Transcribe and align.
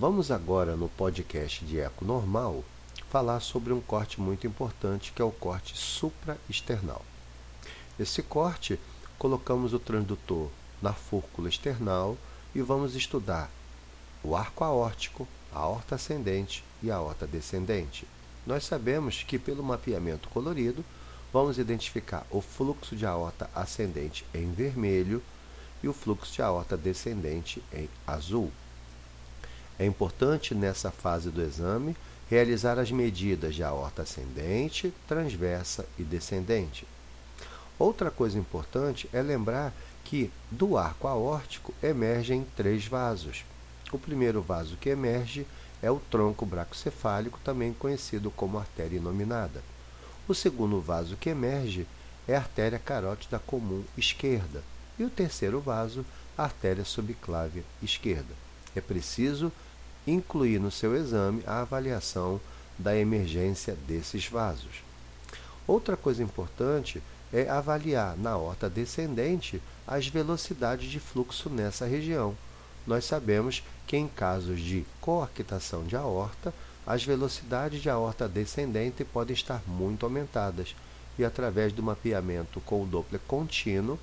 Vamos 0.00 0.30
agora 0.30 0.76
no 0.76 0.88
podcast 0.88 1.62
de 1.62 1.78
eco 1.78 2.06
normal 2.06 2.64
falar 3.10 3.38
sobre 3.40 3.70
um 3.70 3.82
corte 3.82 4.18
muito 4.18 4.46
importante 4.46 5.12
que 5.12 5.20
é 5.20 5.24
o 5.26 5.30
corte 5.30 5.76
supraesternal. 5.76 7.04
Esse 7.98 8.22
corte 8.22 8.80
colocamos 9.18 9.74
o 9.74 9.78
transdutor 9.78 10.48
na 10.80 10.94
fúrcula 10.94 11.50
external 11.50 12.16
e 12.54 12.62
vamos 12.62 12.94
estudar 12.94 13.50
o 14.24 14.34
arco 14.34 14.64
aórtico, 14.64 15.28
a 15.52 15.58
aorta 15.58 15.96
ascendente 15.96 16.64
e 16.82 16.90
a 16.90 16.96
aorta 16.96 17.26
descendente. 17.26 18.08
Nós 18.46 18.64
sabemos 18.64 19.22
que 19.22 19.38
pelo 19.38 19.62
mapeamento 19.62 20.30
colorido 20.30 20.82
vamos 21.30 21.58
identificar 21.58 22.26
o 22.30 22.40
fluxo 22.40 22.96
de 22.96 23.04
aorta 23.04 23.50
ascendente 23.54 24.24
em 24.32 24.50
vermelho 24.50 25.22
e 25.82 25.88
o 25.88 25.92
fluxo 25.92 26.32
de 26.32 26.40
aorta 26.40 26.74
descendente 26.74 27.62
em 27.70 27.86
azul. 28.06 28.50
É 29.80 29.86
importante 29.86 30.54
nessa 30.54 30.90
fase 30.90 31.30
do 31.30 31.40
exame 31.40 31.96
realizar 32.28 32.78
as 32.78 32.92
medidas 32.92 33.54
de 33.54 33.64
aorta 33.64 34.02
ascendente, 34.02 34.92
transversa 35.08 35.86
e 35.98 36.02
descendente. 36.02 36.86
Outra 37.78 38.10
coisa 38.10 38.38
importante 38.38 39.08
é 39.10 39.22
lembrar 39.22 39.72
que 40.04 40.30
do 40.50 40.76
arco 40.76 41.08
aórtico 41.08 41.72
emergem 41.82 42.46
três 42.54 42.86
vasos. 42.86 43.42
O 43.90 43.98
primeiro 43.98 44.42
vaso 44.42 44.76
que 44.76 44.90
emerge 44.90 45.46
é 45.82 45.90
o 45.90 45.98
tronco 45.98 46.44
bracocefálico, 46.44 47.40
também 47.42 47.72
conhecido 47.72 48.30
como 48.30 48.58
artéria 48.58 48.98
inominada. 48.98 49.62
O 50.28 50.34
segundo 50.34 50.78
vaso 50.78 51.16
que 51.16 51.30
emerge 51.30 51.86
é 52.28 52.36
a 52.36 52.40
artéria 52.40 52.78
carótida 52.78 53.38
comum 53.38 53.82
esquerda. 53.96 54.62
E 54.98 55.04
o 55.04 55.08
terceiro 55.08 55.58
vaso, 55.58 56.04
a 56.36 56.44
artéria 56.44 56.84
subclávia 56.84 57.64
esquerda. 57.82 58.34
É 58.76 58.80
preciso 58.82 59.50
incluir 60.06 60.58
no 60.58 60.70
seu 60.70 60.96
exame 60.96 61.42
a 61.46 61.60
avaliação 61.60 62.40
da 62.78 62.96
emergência 62.96 63.76
desses 63.86 64.26
vasos. 64.26 64.82
Outra 65.66 65.96
coisa 65.96 66.22
importante 66.22 67.02
é 67.32 67.48
avaliar 67.48 68.16
na 68.16 68.36
horta 68.36 68.68
descendente 68.68 69.62
as 69.86 70.08
velocidades 70.08 70.90
de 70.90 70.98
fluxo 70.98 71.48
nessa 71.48 71.86
região. 71.86 72.34
Nós 72.86 73.04
sabemos 73.04 73.62
que 73.86 73.96
em 73.96 74.08
casos 74.08 74.60
de 74.60 74.84
coarctação 75.00 75.84
de 75.84 75.94
aorta, 75.96 76.52
as 76.86 77.04
velocidades 77.04 77.82
de 77.82 77.90
aorta 77.90 78.28
descendente 78.28 79.04
podem 79.04 79.34
estar 79.34 79.62
muito 79.66 80.04
aumentadas 80.06 80.74
e 81.18 81.24
através 81.24 81.72
do 81.72 81.82
mapeamento 81.82 82.60
com 82.62 82.82
o 82.82 82.86
Doppler 82.86 83.20
contínuo, 83.28 83.98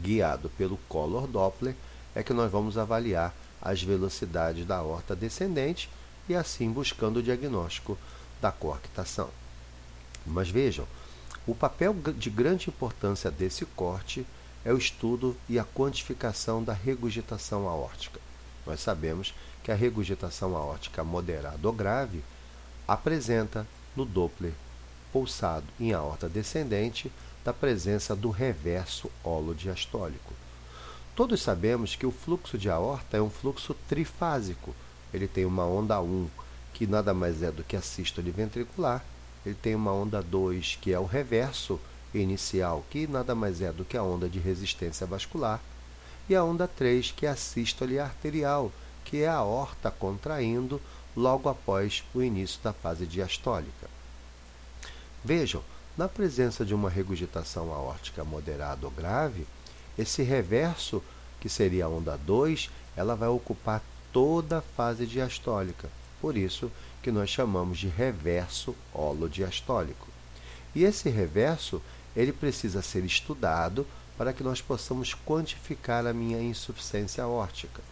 guiado 0.00 0.48
pelo 0.56 0.78
Color 0.88 1.26
Doppler, 1.26 1.74
é 2.14 2.22
que 2.22 2.32
nós 2.32 2.50
vamos 2.50 2.78
avaliar 2.78 3.34
as 3.62 3.82
velocidades 3.82 4.66
da 4.66 4.82
horta 4.82 5.14
descendente 5.14 5.88
e 6.28 6.34
assim 6.34 6.70
buscando 6.70 7.18
o 7.18 7.22
diagnóstico 7.22 7.96
da 8.40 8.50
coarctação. 8.50 9.30
Mas 10.26 10.50
vejam, 10.50 10.86
o 11.46 11.54
papel 11.54 11.94
de 11.94 12.28
grande 12.28 12.68
importância 12.68 13.30
desse 13.30 13.64
corte 13.64 14.26
é 14.64 14.72
o 14.72 14.78
estudo 14.78 15.36
e 15.48 15.58
a 15.58 15.64
quantificação 15.64 16.62
da 16.62 16.72
regurgitação 16.72 17.68
aórtica. 17.68 18.20
Nós 18.66 18.80
sabemos 18.80 19.34
que 19.62 19.72
a 19.72 19.74
regurgitação 19.74 20.56
aórtica 20.56 21.02
moderada 21.02 21.66
ou 21.66 21.72
grave 21.72 22.22
apresenta 22.86 23.66
no 23.96 24.04
Doppler 24.04 24.52
pulsado 25.12 25.66
em 25.78 25.92
aorta 25.92 26.28
descendente 26.28 27.12
da 27.44 27.52
presença 27.52 28.16
do 28.16 28.30
reverso 28.30 29.10
holodiastólico. 29.22 30.32
Todos 31.14 31.42
sabemos 31.42 31.94
que 31.94 32.06
o 32.06 32.10
fluxo 32.10 32.56
de 32.56 32.70
aorta 32.70 33.18
é 33.18 33.20
um 33.20 33.28
fluxo 33.28 33.74
trifásico. 33.86 34.74
Ele 35.12 35.28
tem 35.28 35.44
uma 35.44 35.66
onda 35.66 36.00
1, 36.00 36.28
que 36.72 36.86
nada 36.86 37.12
mais 37.12 37.42
é 37.42 37.52
do 37.52 37.62
que 37.62 37.76
a 37.76 37.82
sístole 37.82 38.30
ventricular. 38.30 39.04
Ele 39.44 39.54
tem 39.54 39.74
uma 39.74 39.92
onda 39.92 40.22
2, 40.22 40.78
que 40.80 40.90
é 40.90 40.98
o 40.98 41.04
reverso 41.04 41.78
inicial, 42.14 42.82
que 42.88 43.06
nada 43.06 43.34
mais 43.34 43.60
é 43.60 43.70
do 43.70 43.84
que 43.84 43.96
a 43.96 44.02
onda 44.02 44.26
de 44.26 44.38
resistência 44.38 45.06
vascular. 45.06 45.60
E 46.30 46.34
a 46.34 46.42
onda 46.42 46.66
3, 46.66 47.10
que 47.10 47.26
é 47.26 47.28
a 47.28 47.36
sístole 47.36 47.98
arterial, 47.98 48.72
que 49.04 49.18
é 49.18 49.28
a 49.28 49.34
aorta 49.34 49.90
contraindo 49.90 50.80
logo 51.14 51.46
após 51.46 52.02
o 52.14 52.22
início 52.22 52.58
da 52.62 52.72
fase 52.72 53.04
diastólica. 53.04 53.90
Vejam, 55.22 55.62
na 55.94 56.08
presença 56.08 56.64
de 56.64 56.74
uma 56.74 56.88
regurgitação 56.88 57.70
aórtica 57.70 58.24
moderada 58.24 58.86
ou 58.86 58.90
grave, 58.90 59.46
esse 59.98 60.22
reverso, 60.22 61.02
que 61.40 61.48
seria 61.48 61.84
a 61.84 61.88
onda 61.88 62.16
2, 62.16 62.70
ela 62.96 63.14
vai 63.14 63.28
ocupar 63.28 63.82
toda 64.12 64.58
a 64.58 64.62
fase 64.62 65.06
diastólica. 65.06 65.88
Por 66.20 66.36
isso 66.36 66.70
que 67.02 67.10
nós 67.10 67.28
chamamos 67.28 67.78
de 67.78 67.88
reverso 67.88 68.74
holodiastólico. 68.92 70.08
E 70.74 70.84
esse 70.84 71.10
reverso, 71.10 71.82
ele 72.14 72.32
precisa 72.32 72.80
ser 72.80 73.04
estudado 73.04 73.86
para 74.16 74.32
que 74.32 74.42
nós 74.42 74.60
possamos 74.60 75.14
quantificar 75.14 76.06
a 76.06 76.12
minha 76.12 76.40
insuficiência 76.40 77.24
aórtica. 77.24 77.82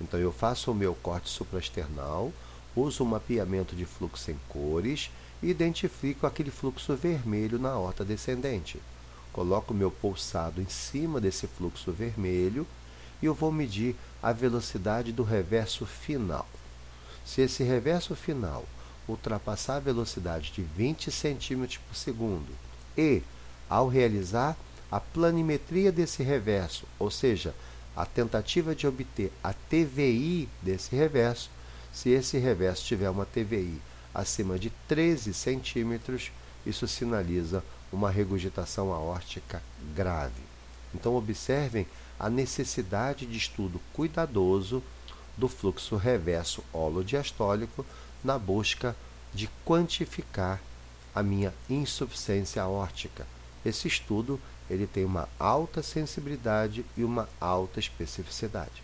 Então 0.00 0.18
eu 0.20 0.32
faço 0.32 0.70
o 0.70 0.74
meu 0.74 0.94
corte 0.94 1.28
supraesternal, 1.28 2.32
uso 2.76 3.02
o 3.02 3.06
mapeamento 3.06 3.74
de 3.74 3.84
fluxo 3.84 4.30
em 4.30 4.38
cores 4.48 5.10
e 5.42 5.48
identifico 5.50 6.26
aquele 6.26 6.50
fluxo 6.50 6.94
vermelho 6.94 7.58
na 7.58 7.76
horta 7.76 8.04
descendente 8.04 8.80
coloco 9.34 9.74
o 9.74 9.76
meu 9.76 9.90
pulsado 9.90 10.62
em 10.62 10.68
cima 10.68 11.20
desse 11.20 11.48
fluxo 11.48 11.90
vermelho 11.90 12.64
e 13.20 13.26
eu 13.26 13.34
vou 13.34 13.50
medir 13.50 13.96
a 14.22 14.32
velocidade 14.32 15.12
do 15.12 15.24
reverso 15.24 15.84
final. 15.84 16.46
Se 17.26 17.42
esse 17.42 17.64
reverso 17.64 18.14
final 18.14 18.64
ultrapassar 19.08 19.76
a 19.76 19.80
velocidade 19.80 20.52
de 20.52 20.62
20 20.62 21.10
cm 21.10 21.78
por 21.86 21.96
segundo 21.96 22.50
e, 22.96 23.22
ao 23.68 23.88
realizar 23.88 24.56
a 24.90 25.00
planimetria 25.00 25.90
desse 25.90 26.22
reverso, 26.22 26.86
ou 26.96 27.10
seja, 27.10 27.54
a 27.96 28.06
tentativa 28.06 28.74
de 28.74 28.86
obter 28.86 29.32
a 29.42 29.52
TVI 29.52 30.48
desse 30.62 30.94
reverso, 30.94 31.50
se 31.92 32.10
esse 32.10 32.38
reverso 32.38 32.84
tiver 32.84 33.10
uma 33.10 33.26
TVI 33.26 33.82
acima 34.14 34.58
de 34.58 34.70
13 34.86 35.34
centímetros, 35.34 36.30
isso 36.66 36.86
sinaliza 36.88 37.62
uma 37.92 38.10
regurgitação 38.10 38.92
aórtica 38.92 39.62
grave. 39.94 40.42
Então, 40.94 41.16
observem 41.16 41.86
a 42.18 42.30
necessidade 42.30 43.26
de 43.26 43.36
estudo 43.36 43.80
cuidadoso 43.92 44.82
do 45.36 45.48
fluxo 45.48 45.96
reverso 45.96 46.62
holodiastólico 46.72 47.84
na 48.22 48.38
busca 48.38 48.96
de 49.32 49.50
quantificar 49.64 50.60
a 51.14 51.22
minha 51.22 51.52
insuficiência 51.68 52.62
aórtica. 52.62 53.26
Esse 53.64 53.88
estudo 53.88 54.40
ele 54.68 54.86
tem 54.86 55.04
uma 55.04 55.28
alta 55.38 55.82
sensibilidade 55.82 56.84
e 56.96 57.04
uma 57.04 57.28
alta 57.40 57.78
especificidade. 57.78 58.82